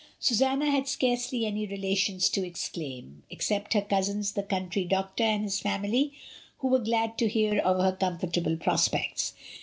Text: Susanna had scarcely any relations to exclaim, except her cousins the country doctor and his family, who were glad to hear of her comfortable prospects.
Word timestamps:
Susanna 0.19 0.71
had 0.71 0.87
scarcely 0.87 1.45
any 1.45 1.67
relations 1.67 2.27
to 2.27 2.43
exclaim, 2.43 3.21
except 3.29 3.75
her 3.75 3.83
cousins 3.83 4.31
the 4.31 4.41
country 4.41 4.83
doctor 4.83 5.23
and 5.23 5.43
his 5.43 5.59
family, 5.59 6.11
who 6.57 6.69
were 6.69 6.79
glad 6.79 7.19
to 7.19 7.29
hear 7.29 7.59
of 7.59 7.77
her 7.79 7.95
comfortable 7.95 8.57
prospects. 8.57 9.35